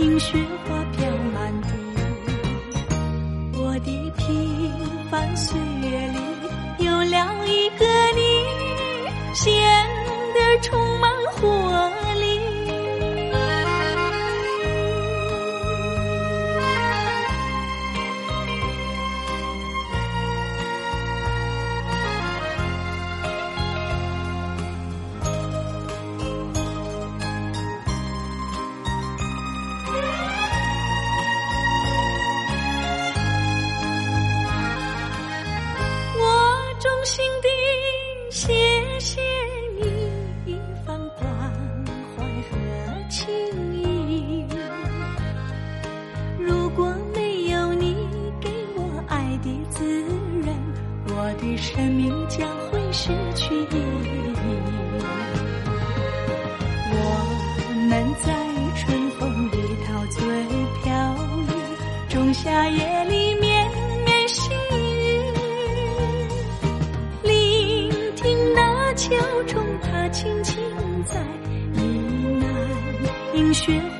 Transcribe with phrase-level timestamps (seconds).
[0.00, 1.68] 映雪花飘满地。
[3.52, 4.72] 我的平
[5.10, 6.18] 凡岁月里
[6.86, 7.84] 有了一个
[8.16, 8.20] 你，
[9.34, 9.52] 显
[10.32, 11.09] 得充满
[73.40, 73.99] 冰雪。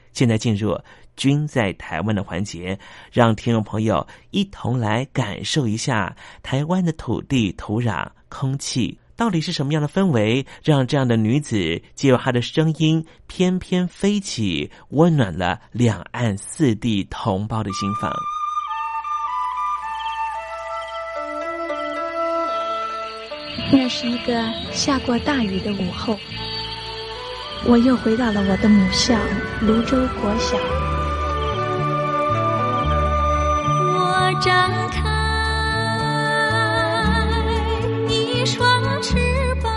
[0.13, 0.79] 现在进入
[1.15, 2.77] “君在台湾”的环节，
[3.11, 18.11] 让听众朋友一同来感受一下台湾的土地、土壤、空气到底是什么样的氛围，让这样的女子借由她的声音翩翩飞起，温暖了两岸四地同胞的心房。
[23.73, 26.17] 那是一个下过大雨的午后，
[27.63, 29.13] 我又回到了我的母校
[29.61, 30.57] 泸州国小。
[33.93, 34.99] 我张开
[38.09, 38.67] 一双
[39.03, 39.15] 翅
[39.61, 39.71] 膀。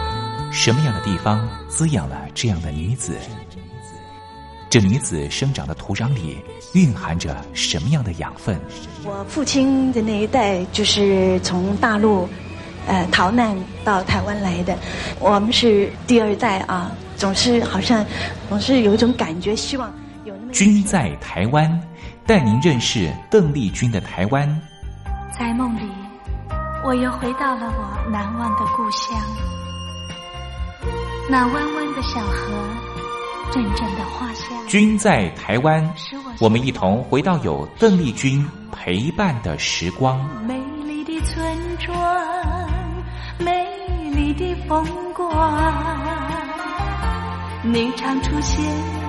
[0.50, 3.18] 什么样的地方滋养了这样的女子？
[4.70, 8.58] 这女子生长的土壤里蕴含着什么样的养分？
[9.04, 12.26] 我父亲的那一代就是从大陆，
[12.86, 14.74] 呃，逃难到台湾来的。
[15.20, 16.90] 我们是第二代啊，
[17.24, 18.04] 总是好像
[18.50, 19.90] 总是有一种感觉，希望
[20.26, 20.52] 有那么。
[20.52, 21.80] 君在台湾，
[22.26, 24.60] 带您认识邓丽君的台湾。
[25.38, 25.88] 在梦里，
[26.84, 29.18] 我又回到了我难忘的故乡，
[31.26, 32.52] 那弯弯的小河，
[33.50, 34.48] 阵阵的花香。
[34.68, 35.82] 君在台湾，
[36.40, 40.22] 我们一同回到有邓丽君陪伴的时光。
[40.44, 41.42] 美丽的村
[41.78, 42.68] 庄，
[43.38, 43.66] 美
[44.14, 46.03] 丽的风光，
[47.66, 48.62] 你常出现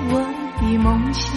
[0.07, 0.19] 我
[0.61, 1.35] 的梦乡。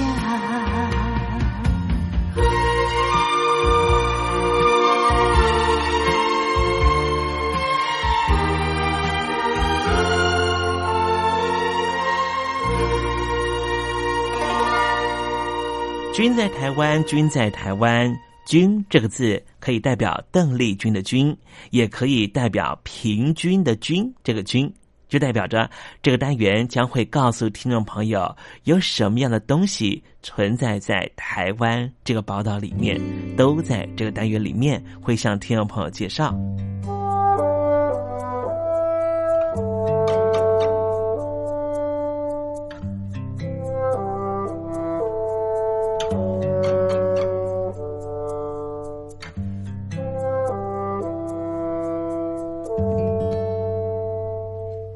[16.14, 21.36] 君在台湾，君在台湾，君这个字可以代表邓丽君的君，
[21.70, 24.14] 也可以代表平均的均。
[24.22, 24.72] 这个均
[25.08, 25.68] 就代表着
[26.02, 33.00] 这个单元将会告诉听众朋友有什么样的东西存在在台湾这个宝岛里面，
[33.36, 36.34] 都在这个单元里面会向听众朋友介绍。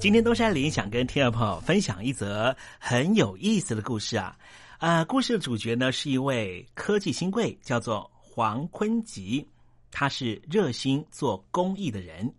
[0.03, 4.37] 今天东山林想跟听众朋友分享一则很有意思的故事啊！
[4.79, 9.47] 啊，故事的主角呢是一位科技新贵，叫做黄坤吉，
[9.93, 12.35] 他是热心做公益的人。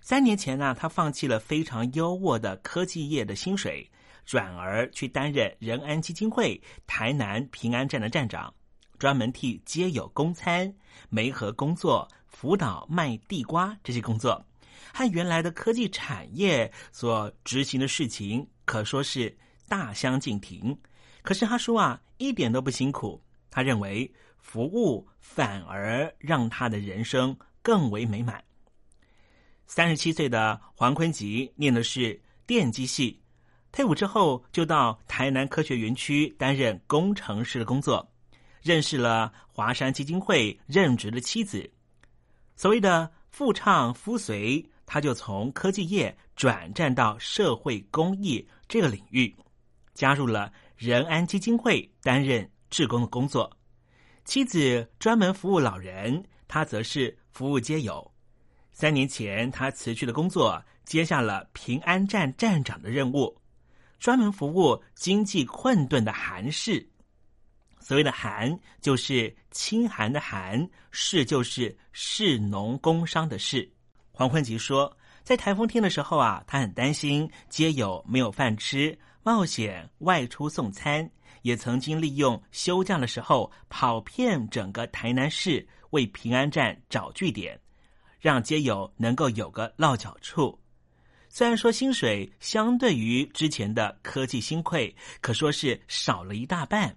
[0.00, 3.86] 三年前呢，他放弃了非常优渥的科技业的薪水，
[4.24, 8.50] 转而去担任仁安基金会台南平安站的站长，
[8.98, 10.74] 专门替街友供餐、
[11.10, 14.42] 媒合工作、辅导卖地瓜这些工作。
[14.92, 19.36] 和原来的科技产业所执行的事情可说是
[19.68, 20.76] 大相径庭。
[21.22, 23.22] 可是他说啊，一点都不辛苦。
[23.50, 28.42] 他认为服务反而让他的人生更为美满。
[29.66, 33.22] 三十七岁的黄坤吉念的是电机系，
[33.72, 38.06] 退伍之后就到台南科学园区担任工程师的工作，
[38.60, 41.70] 认识了华山基金会任职的妻子。
[42.56, 44.64] 所谓的夫唱夫随。
[44.86, 49.34] 他就从科技业转战到社会公益这个领域，
[49.92, 53.50] 加入了仁安基金会担任志工的工作。
[54.24, 58.08] 妻子专门服务老人，他则是服务街友。
[58.70, 63.36] 三年前，他辞去了工作，接下了平安站站长的任务，
[63.98, 66.88] 专门服务经济困顿的韩氏。
[67.84, 73.70] 所谓的“寒”，就是清寒的“寒”，“士”就是士农工商的“士”。
[74.10, 81.10] 黄坤吉说，在台风天的时候啊，他很担心街友没有饭吃，冒险外出送餐，
[81.42, 87.60] 也曾经利用休假的时候跑遍整个台南市，为平安站找据点，
[88.18, 90.58] 让街友能够有个落脚处。
[91.28, 96.96] 虽然说薪水相对于之前的科技新贵，可说是少了一大半，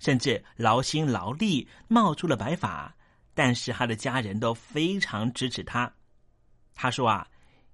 [0.00, 2.92] 甚至劳心劳力冒出了白发，
[3.34, 5.92] 但是他的家人都非常支持他。
[6.74, 7.28] 他说啊，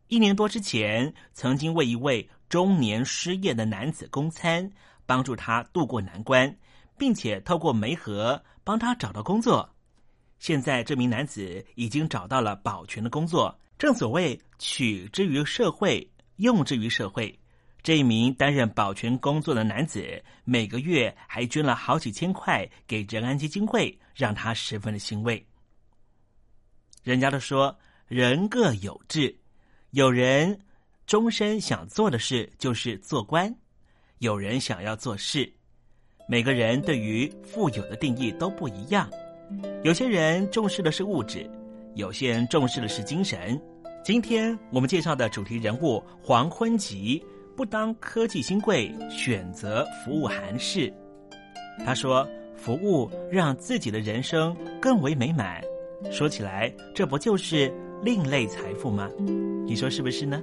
[0.08, 4.70] 一年多之前曾经为一位中年失业的男子供餐，
[5.06, 6.54] 帮助他渡过难关，
[6.98, 9.74] 并且透过媒合帮他找到工作。
[10.38, 13.58] 现在这名男子已经找到了保全的工作。
[13.78, 17.38] 正所谓取之于社会，用之于社会。
[17.86, 25.46] 这一名担任保全工作的男子，每个月还捐了好几千块给仁安基金会，让他十分的欣慰。
[27.04, 27.78] 人家都说。
[28.08, 29.36] 人各有志，
[29.92, 30.60] 有人
[31.06, 33.54] 终身想做的事就是做官，
[34.18, 35.52] 有人想要做事。
[36.28, 39.08] 每个人对于富有的定义都不一样。
[39.84, 41.48] 有些人重视的是物质，
[41.94, 43.60] 有些人重视的是精神。
[44.04, 47.24] 今天我们介绍的主题人物黄坤吉，
[47.56, 50.92] 不当科技新贵，选择服务韩氏。
[51.84, 55.62] 他说：“服务让自己的人生更为美满。”
[56.12, 57.72] 说起来，这不就是？
[58.02, 59.08] 另类财富吗？
[59.64, 60.42] 你说是不是呢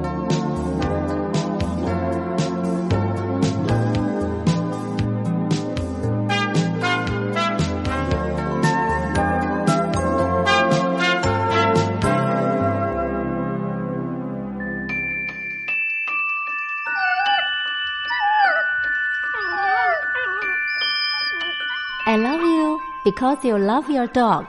[23.11, 24.45] Because you love your dog。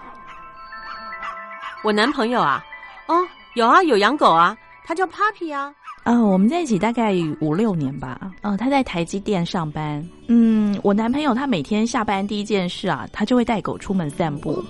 [1.83, 2.63] 我男朋友啊，
[3.09, 5.75] 哦，有啊，有养狗啊，他叫 Puppy 啊。
[6.05, 8.21] 啊、我们在一起大概五六年吧。
[8.43, 10.05] 呃，他在台积电上班。
[10.29, 14.63] 嗯，我男朋友他每天下班第一件事啊，他就会带狗出门散步。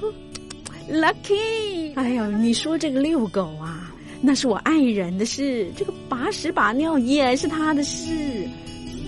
[0.91, 8.09] Lucky，哎呦，你说这个遛狗啊，那是我爱人的事，这个把屎把尿也是他的事。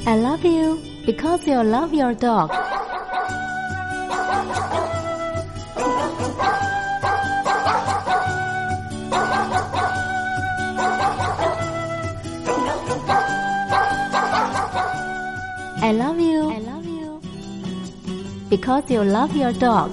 [0.06, 2.50] I love you because you love your dog。
[15.84, 16.50] I love you.
[16.50, 17.20] I love you.
[18.48, 19.92] Because you love your dog.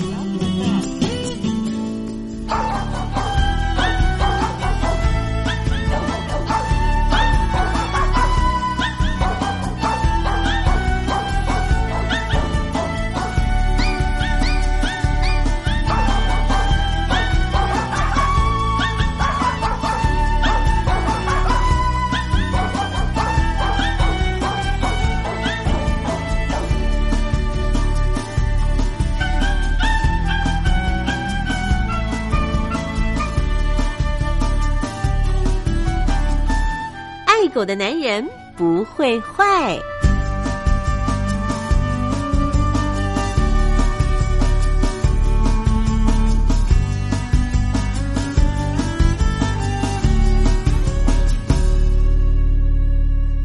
[37.62, 39.78] 我的男人不会坏。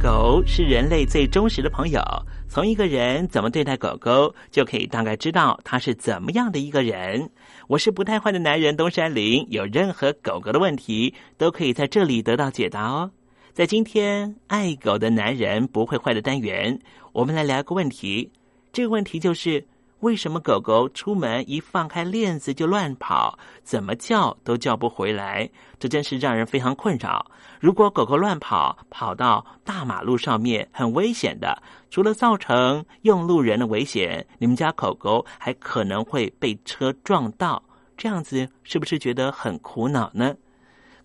[0.03, 2.01] 狗是人类最忠实的朋友
[2.49, 7.29] 从一个人怎么对待狗狗就可以大概知道他是怎么样的一个人。
[7.69, 13.11] 我是不太坏的男人东山林有任何狗狗的问题都可以在这里得到解答哦。
[13.57, 16.79] 在今天爱狗的男人不会坏的单元，
[17.15, 18.31] 我们来聊一个问题。
[18.71, 19.67] 这个问题就是。
[20.01, 25.49] 为什么狗狗出门一放开链子就乱跑，怎么叫都叫不回来？
[25.79, 27.25] 这真是让人非常困扰。
[27.59, 31.63] 如果狗狗乱跑，跑到大马路上面，很危险的。
[31.89, 37.63] 除了造成用路人的危险，你们家狗狗还可能会被车撞到。
[37.97, 40.37] 这样子是不是觉得很苦恼呢？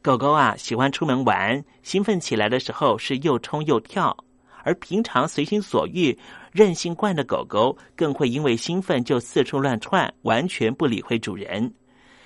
[0.04, 4.18] 狗狗啊，喜欢出门玩，兴奋起来的时候是又冲又跳。
[4.64, 6.18] 而平常随心所欲、
[6.52, 11.72] 任性惯的狗狗，更会因为兴奋就四处乱窜，完全不理会主人。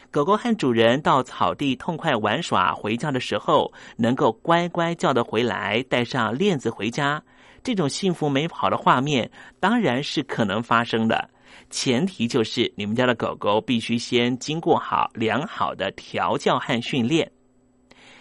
[0.09, 7.21] 狗狗和主人到草地痛快玩耍，回家的时候能够乖乖叫得回来，带上链子回家，
[7.61, 11.29] 这种幸福美好的画面当然是可能发生的。
[11.69, 17.29] 前提就是你们家的狗狗必须先经过好良好的调教和训练，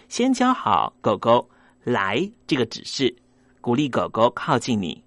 [0.07, 1.49] 先教好狗狗
[1.83, 3.15] 来这个指示。
[3.61, 5.03] 鼓励狗狗靠近你，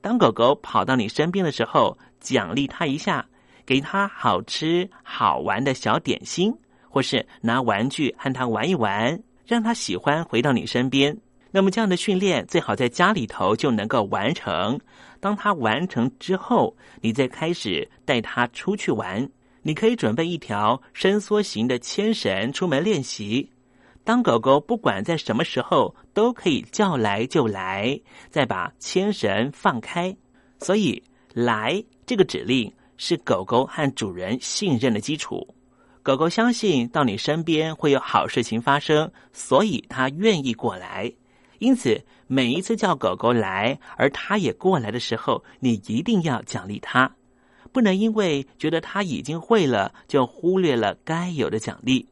[0.00, 3.24] 当狗狗跑到你身边的时候，奖励它一下，
[3.64, 6.52] 给它好吃好玩的小点心，
[6.88, 11.16] 或是拿玩具和它玩一玩，让它喜欢回到你身边。
[11.52, 14.78] 那么这样的训练最好在家里头就能够完成。
[15.20, 19.28] 当它完成之后，你再开始带它出去玩。
[19.62, 23.48] 你可以准备一条伸缩型的牵绳出门练习。
[24.10, 27.96] 当狗狗不管在什么时候都可以叫来就来，
[28.28, 30.16] 再把牵绳放开。
[30.58, 31.00] 所以
[31.32, 35.46] “来”这个指令是狗狗和主人信任的基础。
[36.02, 41.12] 狗狗相信到你身边会有好事情发生，所以它愿意过来。
[41.60, 47.08] 因此，每一次叫狗狗来，而它也过来的时候，你一定要奖励它，
[47.70, 52.08] 不能因为觉得它已经会了，就忽略了该有的奖励。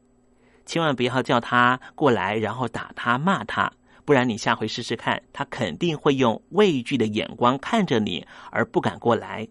[0.69, 3.73] 千万不要叫他过来，然后打他骂他，
[4.05, 9.47] 不然你下回试试看，他肯定会用畏惧的眼光看着你，而不敢过来。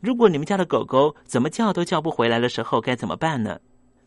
[0.00, 3.58] 如果你们家的狗狗怎么叫都叫不回来的时候，该怎么办呢？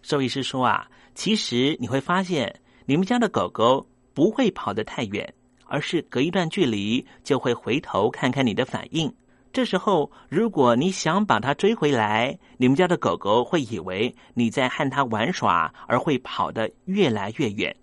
[0.01, 5.33] 兽医师说啊，其实你会发现，你们家的狗狗不会跑得太远，
[5.65, 9.13] 而是隔一段距离就会回头看看你的反应。
[9.53, 17.75] 这时候，如果你想把它追回来，你们家的狗狗会以为你在和它玩耍，而会跑得越来越远。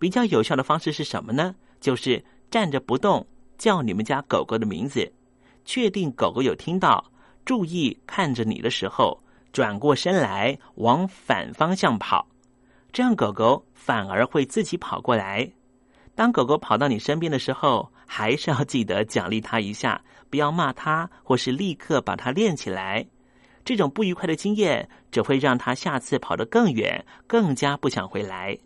[0.00, 1.54] 比较有效的方式是什么呢？
[1.80, 3.24] 就是站着不动，
[3.56, 5.12] 叫你们家狗狗的名字，
[5.64, 7.04] 确定狗狗有听到，
[7.44, 12.26] 注意看着你的时候，转过身来往反方向跑，
[12.90, 15.48] 这样狗狗反而会自己跑过来。
[16.16, 23.06] 当狗狗跑到你身边的时候，还是要记得奖励它一下， 不要骂它，或是立刻把它练起来。
[23.64, 28.56] 这种不愉快的经验只会让它下次跑得更远，更加不想回来。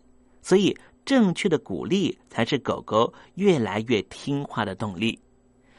[0.41, 5.19] 所以，正确的鼓励才是狗狗越来越听话的动力。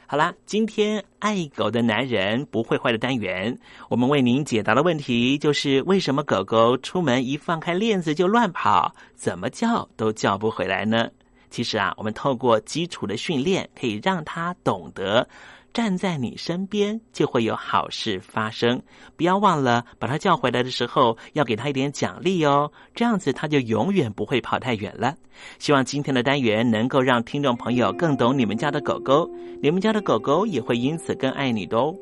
[0.06, 11.08] 好啦，今天爱狗的男人不会坏的单元，我们为您解答的问题就是：为什么狗狗出门一放开链子就乱跑，怎么叫都叫不回来呢？
[11.54, 15.24] 其实啊，我们透过基础的训练，可以让他懂得
[15.72, 18.82] 站在你身边就会有好事发生。
[19.16, 25.14] 不要忘了把他叫回来的时候，要给他一点奖励哦，这样子他就永远不会跑太远了。
[25.60, 29.30] 希望今天的单元能够让听众朋友更懂你们家的狗狗，
[29.62, 31.94] 你们家的狗狗也会因此更爱你的哦。